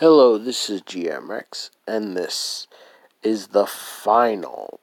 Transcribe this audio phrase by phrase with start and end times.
[0.00, 2.66] Hello, this is GM Rex, and this
[3.22, 4.80] is the final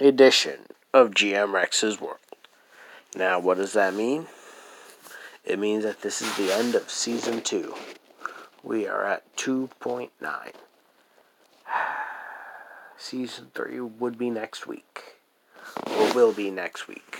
[0.00, 0.60] edition
[0.94, 2.16] of GM Rex's World.
[3.14, 4.26] Now, what does that mean?
[5.44, 7.74] It means that this is the end of season two.
[8.62, 10.08] We are at 2.9.
[12.96, 15.16] Season three would be next week,
[15.94, 17.15] or will be next week.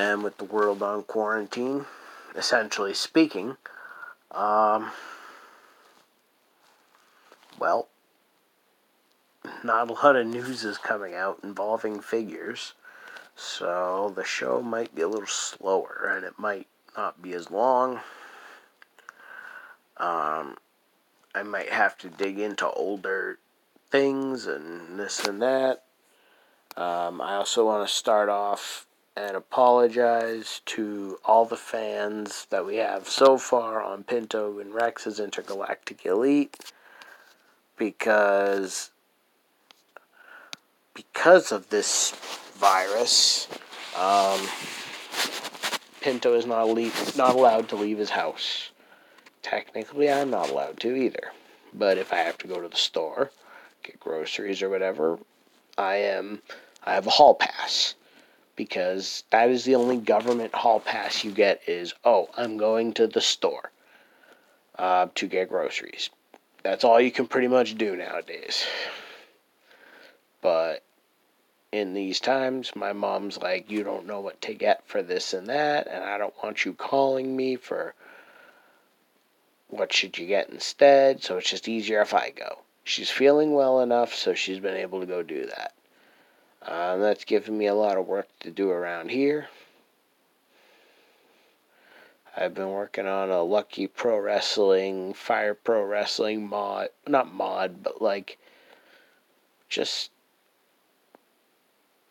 [0.00, 1.84] And with the world on quarantine,
[2.34, 3.58] essentially speaking,
[4.30, 4.92] um,
[7.58, 7.88] well,
[9.62, 12.72] not a lot of news is coming out involving figures.
[13.36, 18.00] So the show might be a little slower and it might not be as long.
[19.98, 20.56] Um,
[21.34, 23.38] I might have to dig into older
[23.90, 25.84] things and this and that.
[26.74, 32.76] Um, I also want to start off and apologize to all the fans that we
[32.76, 36.56] have so far on Pinto and Rex's Intergalactic Elite
[37.76, 38.90] because
[40.94, 42.12] because of this
[42.56, 43.48] virus,
[43.98, 44.40] um,
[46.00, 48.70] Pinto is not leave, not allowed to leave his house.
[49.42, 51.32] Technically, I'm not allowed to either.
[51.72, 53.30] But if I have to go to the store,
[53.82, 55.18] get groceries or whatever,
[55.78, 56.42] I am.
[56.84, 57.94] I have a hall pass
[58.56, 61.62] because that is the only government hall pass you get.
[61.66, 63.70] Is oh, I'm going to the store
[64.78, 66.10] uh, to get groceries.
[66.62, 68.66] That's all you can pretty much do nowadays.
[70.42, 70.82] But
[71.72, 75.46] in these times, my mom's like, you don't know what to get for this and
[75.48, 77.94] that, and I don't want you calling me for
[79.68, 82.58] what should you get instead, so it's just easier if I go.
[82.82, 85.74] She's feeling well enough, so she's been able to go do that.
[86.62, 89.48] Uh, that's given me a lot of work to do around here.
[92.36, 98.00] I've been working on a Lucky Pro Wrestling, Fire Pro Wrestling mod, not mod, but
[98.00, 98.38] like
[99.68, 100.10] just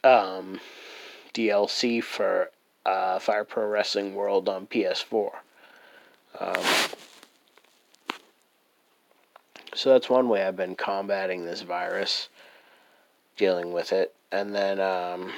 [0.03, 0.59] um,
[1.33, 2.51] DLC for
[2.85, 5.31] uh, Fire Pro Wrestling World on PS4.
[6.39, 6.65] Um,
[9.73, 12.29] so that's one way I've been combating this virus,
[13.37, 14.13] dealing with it.
[14.31, 15.31] And then um,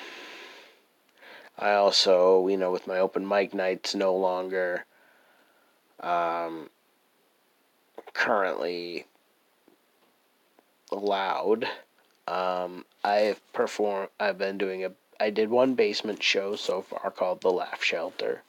[1.58, 4.86] I also, you know, with my open mic nights no longer
[6.00, 6.70] um,
[8.14, 9.06] currently
[10.92, 11.68] allowed.
[12.28, 14.10] Um, I've performed.
[14.20, 14.92] I've been doing a.
[15.20, 18.42] I did one basement show so far called the Laugh Shelter.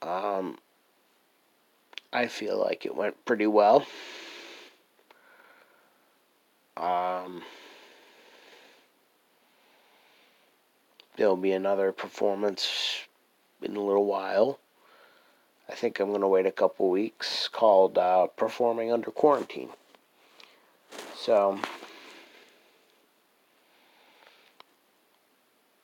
[0.00, 0.58] Um,
[2.12, 3.86] I feel like it went pretty well.
[6.76, 7.42] Um,
[11.20, 13.00] there'll be another performance
[13.60, 14.58] in a little while.
[15.68, 19.68] I think I'm going to wait a couple weeks called uh, Performing Under Quarantine.
[21.14, 21.60] So,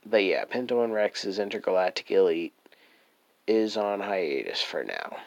[0.06, 2.54] but yeah, Pinto and Rex's Intergalactic Elite
[3.46, 5.19] is on hiatus for now.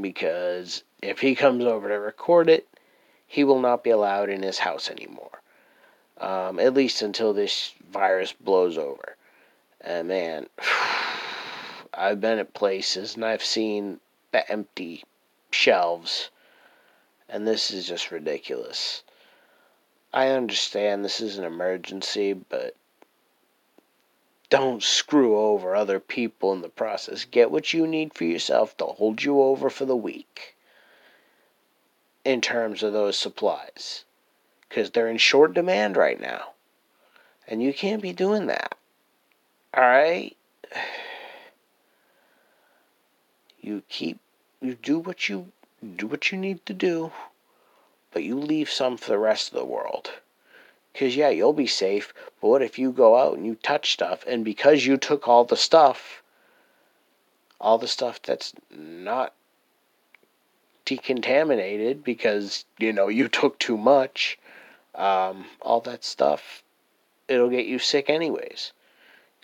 [0.00, 2.68] Because if he comes over to record it,
[3.26, 5.40] he will not be allowed in his house anymore.
[6.18, 9.16] Um, at least until this virus blows over.
[9.84, 10.48] And man,
[11.94, 14.00] I've been at places and I've seen
[14.32, 15.04] the empty
[15.50, 16.30] shelves,
[17.28, 19.02] and this is just ridiculous.
[20.12, 22.76] I understand this is an emergency, but
[24.48, 27.24] don't screw over other people in the process.
[27.24, 30.56] Get what you need for yourself to hold you over for the week
[32.24, 34.04] in terms of those supplies
[34.68, 36.52] because they're in short demand right now.
[37.46, 38.74] And you can't be doing that.
[39.76, 40.36] All right?
[43.60, 44.20] You keep
[44.60, 45.52] you do what you
[45.96, 47.10] do what you need to do,
[48.12, 50.10] but you leave some for the rest of the world.
[50.94, 54.22] Cause yeah, you'll be safe, but what if you go out and you touch stuff
[54.28, 56.22] and because you took all the stuff
[57.60, 59.32] all the stuff that's not
[60.84, 64.38] decontaminated because you know you took too much
[64.94, 66.62] um, all that stuff
[67.26, 68.72] it'll get you sick anyways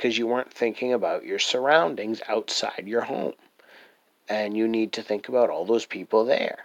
[0.01, 3.35] because you weren't thinking about your surroundings outside your home
[4.31, 6.65] and you need to think about all those people there.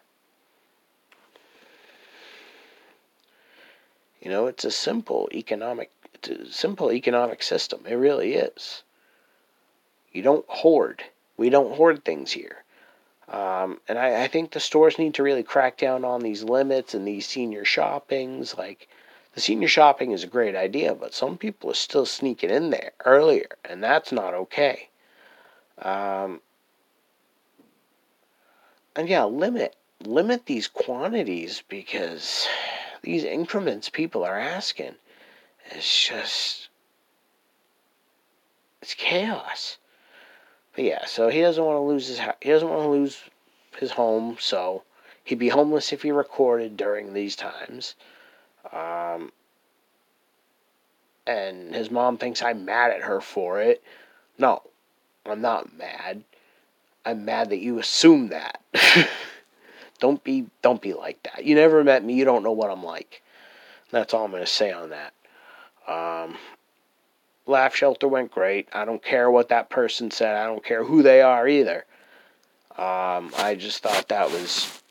[4.21, 7.81] You know, it's a simple economic it's a simple economic system.
[7.85, 8.83] It really is.
[10.13, 11.03] You don't hoard.
[11.35, 12.63] We don't hoard things here.
[13.27, 16.93] Um, and I, I think the stores need to really crack down on these limits
[16.93, 18.57] and these senior shoppings.
[18.57, 18.87] Like,
[19.35, 22.93] the senior shopping is a great idea, but some people are still sneaking in there
[23.03, 24.87] earlier, and that's not okay.
[25.77, 26.41] Um,
[28.95, 32.47] and yeah, limit limit these quantities because
[33.01, 34.95] these increments people are asking
[35.71, 36.69] it's just
[38.81, 39.77] it's chaos.
[40.75, 43.21] But yeah, so he doesn't want to lose his he doesn't want to lose
[43.77, 44.83] his home, so
[45.23, 47.95] he'd be homeless if he recorded during these times.
[48.71, 49.31] Um,
[51.27, 53.83] and his mom thinks I'm mad at her for it.
[54.37, 54.61] No,
[55.25, 56.23] I'm not mad.
[57.05, 58.61] I'm mad that you assume that.
[59.99, 61.45] don't be don't be like that.
[61.45, 63.21] You never met me, you don't know what I'm like.
[63.91, 65.13] That's all I'm gonna say on that.
[65.87, 66.37] Um,
[67.47, 68.67] Laugh Shelter went great.
[68.73, 70.35] I don't care what that person said.
[70.35, 71.85] I don't care who they are either.
[72.71, 74.81] Um, I just thought that was.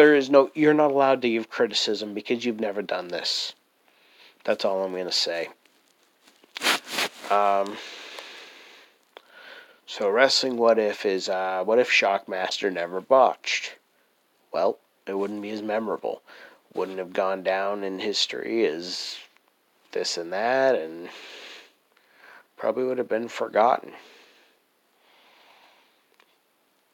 [0.00, 0.50] There is no.
[0.54, 3.52] You're not allowed to give criticism because you've never done this.
[4.44, 5.50] That's all I'm going to say.
[7.30, 7.76] Um,
[9.84, 13.74] so, Wrestling What If is uh, what if Shockmaster never botched?
[14.50, 16.22] Well, it wouldn't be as memorable.
[16.72, 19.18] Wouldn't have gone down in history as
[19.92, 21.10] this and that, and
[22.56, 23.92] probably would have been forgotten.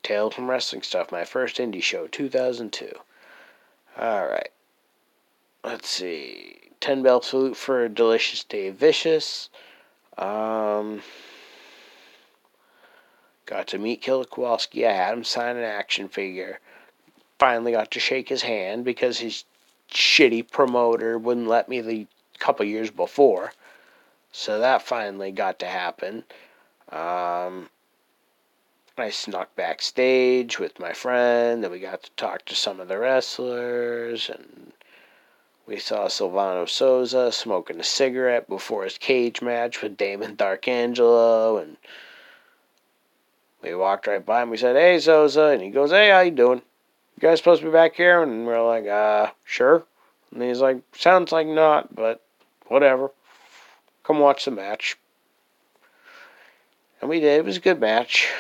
[0.07, 2.93] Tales from Wrestling Stuff, my first indie show, 2002.
[3.99, 4.51] Alright.
[5.65, 6.59] Let's see.
[6.79, 9.51] 10 bell salute for a Delicious Dave Vicious.
[10.17, 11.03] Um,
[13.47, 14.87] got to meet Killer Kowalski.
[14.87, 16.61] I had him sign an action figure.
[17.41, 19.43] Finally got to shake his hand because his
[19.91, 22.07] shitty promoter wouldn't let me the
[22.39, 23.51] couple years before.
[24.31, 26.23] So that finally got to happen.
[26.93, 27.71] Um,
[28.99, 32.99] I snuck backstage with my friend, and we got to talk to some of the
[32.99, 34.73] wrestlers, and
[35.67, 41.77] we saw Silvano Souza smoking a cigarette before his cage match with Damon Darkangelo, and
[43.61, 44.49] we walked right by him.
[44.49, 46.63] We said, "Hey, Souza," and he goes, "Hey, how you doing?
[47.17, 49.85] You guys supposed to be back here?" And we're like, "Uh, sure."
[50.33, 52.23] And he's like, "Sounds like not, but
[52.69, 53.11] whatever.
[54.05, 54.97] Come watch the match."
[57.03, 57.41] And we did.
[57.41, 58.33] It was a good match,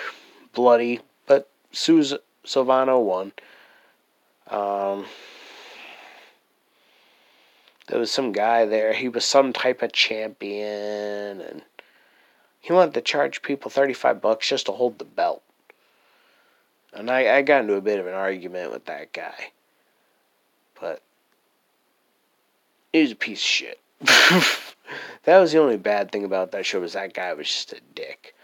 [0.56, 3.32] bloody, but Souza Silvano won.
[4.48, 5.04] Um,
[7.88, 8.94] there was some guy there.
[8.94, 11.62] He was some type of champion, and
[12.60, 15.42] he wanted to charge people 35 bucks just to hold the belt.
[16.92, 19.50] And I, I got into a bit of an argument with that guy.
[20.80, 21.02] But
[22.92, 23.80] he was a piece of shit.
[25.24, 27.80] that was the only bad thing about that show was that guy was just a
[27.94, 28.34] dick.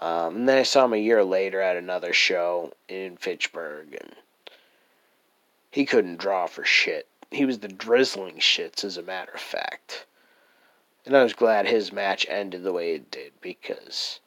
[0.00, 4.16] Um, and then I saw him a year later at another show in Fitchburg, and
[5.70, 10.06] he couldn't draw for shit he was the drizzling shits, as a matter of fact.
[11.06, 14.20] And I was glad his match ended the way it did because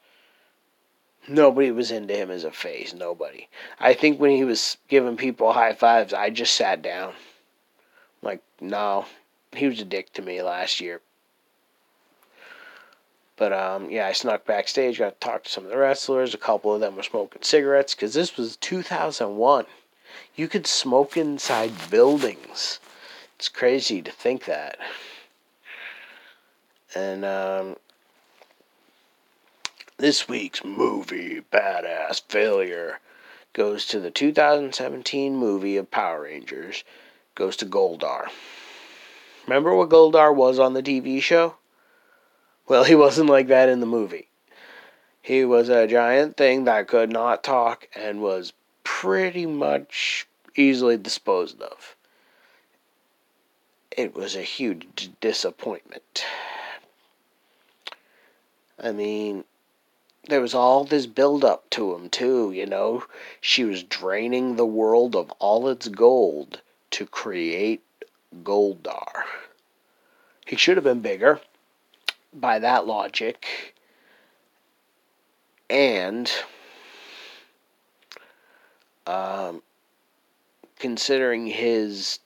[1.27, 2.93] nobody was into him as a face.
[2.93, 3.47] Nobody.
[3.79, 7.13] I think when he was giving people high fives, I just sat down.
[8.21, 9.05] Like, no,
[9.53, 11.01] he was a dick to me last year.
[13.35, 16.33] But um, yeah, I snuck backstage, got to talk to some of the wrestlers.
[16.33, 19.65] A couple of them were smoking cigarettes because this was 2001.
[20.35, 22.79] You could smoke inside buildings.
[23.35, 24.77] It's crazy to think that.
[26.95, 27.77] And um,
[29.97, 32.99] this week's movie, Badass Failure,
[33.53, 36.83] goes to the 2017 movie of Power Rangers,
[37.35, 38.27] goes to Goldar.
[39.47, 41.55] Remember what Goldar was on the TV show?
[42.67, 44.29] Well, he wasn't like that in the movie.
[45.21, 48.53] He was a giant thing that could not talk and was
[48.83, 51.95] pretty much easily disposed of
[53.97, 56.25] it was a huge disappointment.
[58.79, 59.43] I mean,
[60.27, 63.05] there was all this build up to him, too, you know.
[63.39, 67.83] She was draining the world of all its gold to create
[68.43, 69.23] Goldar.
[70.45, 71.39] He should have been bigger
[72.33, 73.75] by that logic.
[75.69, 76.31] And
[79.07, 79.61] um,
[80.79, 82.19] considering his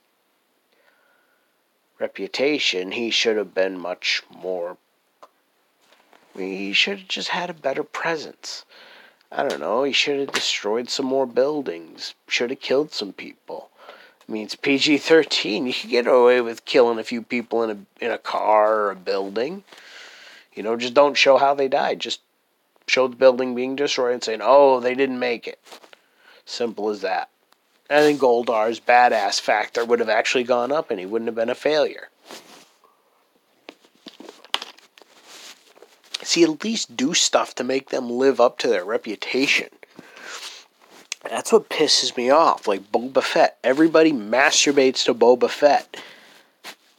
[1.98, 4.76] reputation, he should have been much more.
[6.36, 8.64] He should have just had a better presence.
[9.30, 9.82] I don't know.
[9.82, 12.14] He should have destroyed some more buildings.
[12.28, 13.70] Should have killed some people.
[14.28, 15.66] I mean, it's PG thirteen.
[15.66, 18.90] You can get away with killing a few people in a in a car or
[18.90, 19.64] a building.
[20.58, 22.00] You know, just don't show how they died.
[22.00, 22.20] Just
[22.88, 25.60] show the building being destroyed and saying, "Oh, they didn't make it."
[26.44, 27.28] Simple as that.
[27.88, 31.48] And then Goldar's badass factor would have actually gone up and he wouldn't have been
[31.48, 32.08] a failure.
[36.24, 39.68] See, at least do stuff to make them live up to their reputation.
[41.22, 42.66] That's what pisses me off.
[42.66, 43.58] Like Boba Fett.
[43.62, 46.02] Everybody masturbates to Boba Fett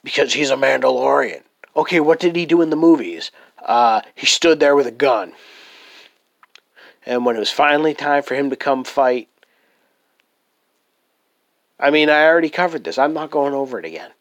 [0.01, 1.41] because he's a Mandalorian.
[1.75, 3.31] Okay, what did he do in the movies?
[3.63, 5.33] Uh, he stood there with a gun.
[7.05, 9.27] And when it was finally time for him to come fight,
[11.79, 12.97] I mean, I already covered this.
[12.97, 14.11] I'm not going over it again.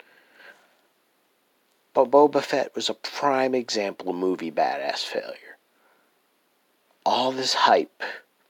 [1.93, 5.59] But Boba Fett was a prime example of movie badass failure.
[7.05, 8.03] All this hype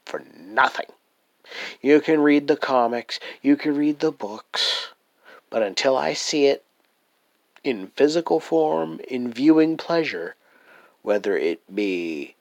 [0.05, 0.85] for nothing.
[1.81, 4.89] You can read the comics, you can read the books,
[5.49, 6.63] but until I see it
[7.63, 10.35] in physical form, in viewing pleasure,
[11.01, 12.35] whether it be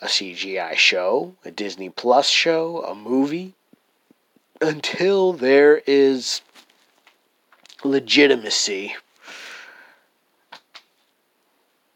[0.00, 3.54] a CGI show, a Disney Plus show, a movie,
[4.60, 6.42] until there is
[7.84, 8.94] legitimacy,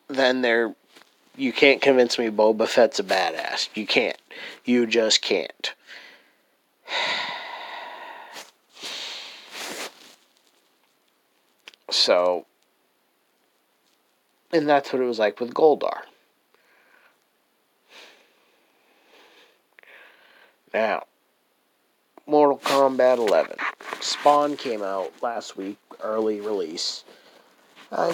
[0.09, 0.75] then there
[1.37, 3.69] you can't convince me Boba Fett's a badass.
[3.75, 4.16] You can't.
[4.64, 5.75] You just can't.
[11.88, 12.47] So,
[14.57, 16.01] and that's what it was like with Goldar.
[20.75, 21.05] Now,
[22.27, 23.57] Mortal Kombat 11.
[24.01, 27.05] Spawn came out last week, early release.
[27.93, 28.09] I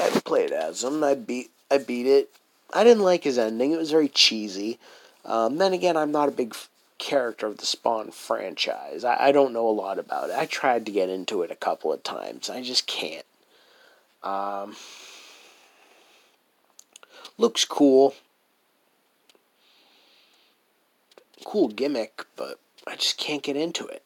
[0.00, 1.02] I played as him.
[1.02, 2.30] I beat I beat it.
[2.72, 3.72] I didn't like his ending.
[3.72, 4.78] It was very cheesy.
[5.24, 9.04] Um, then again, I'm not a big f- character of the Spawn franchise.
[9.04, 10.36] I, I don't know a lot about it.
[10.36, 12.48] I tried to get into it a couple of times.
[12.48, 13.24] I just can't.
[14.22, 14.76] Um,
[17.38, 18.14] looks cool.
[21.44, 24.02] Cool gimmick, but I just can't get into it.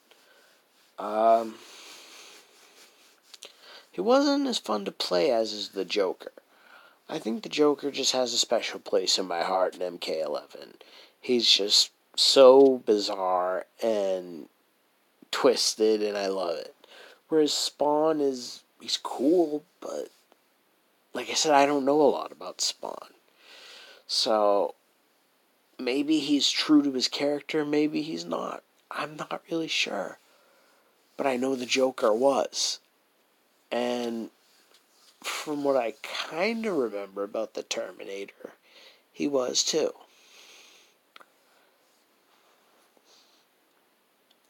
[0.98, 1.54] Um,
[3.90, 6.32] he wasn't as fun to play as is the Joker.
[7.08, 10.74] I think the Joker just has a special place in my heart in MK11.
[11.20, 14.48] He's just so bizarre and
[15.30, 16.74] twisted, and I love it.
[17.28, 20.08] Whereas Spawn is he's cool, but
[21.14, 23.10] like I said, I don't know a lot about Spawn.
[24.14, 24.74] So
[25.78, 28.62] maybe he's true to his character, maybe he's not.
[28.90, 30.18] I'm not really sure.
[31.16, 32.78] But I know the Joker was.
[33.70, 34.28] And
[35.22, 38.52] from what I kind of remember about the Terminator,
[39.10, 39.94] he was too.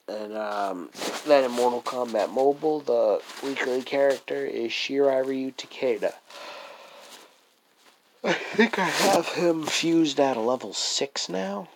[0.09, 0.91] And um,
[1.25, 6.15] then in Mortal Kombat Mobile, the weekly character is Shirai Ryu Takeda.
[8.25, 11.69] I think I have him fused at a level 6 now.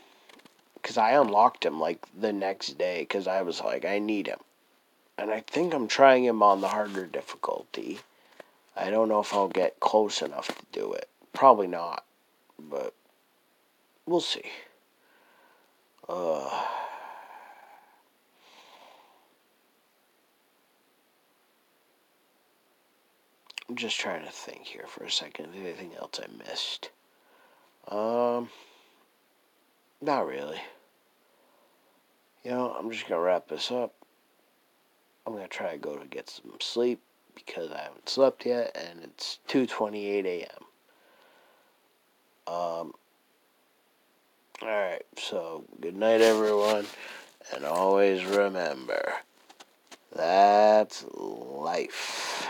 [0.75, 4.38] Because I unlocked him like the next day because I was like, I need him.
[5.19, 7.99] And I think I'm trying him on the harder difficulty.
[8.76, 11.09] I don't know if I'll get close enough to do it.
[11.33, 12.05] Probably not.
[12.59, 12.95] But
[14.07, 14.45] we'll see.
[16.09, 16.65] Uh.
[23.69, 25.55] I'm just trying to think here for a second.
[25.55, 26.91] Anything else I missed?
[27.89, 28.49] Um,
[30.01, 30.61] not really.
[32.45, 33.93] You know, I'm just gonna wrap this up.
[35.27, 37.01] I'm gonna try to go to get some sleep
[37.35, 40.65] because I haven't slept yet, and it's 2:28 a.m.
[42.47, 42.93] Um.
[44.63, 45.05] All right.
[45.19, 46.87] So good night, everyone,
[47.53, 49.13] and always remember
[50.17, 52.49] that's life.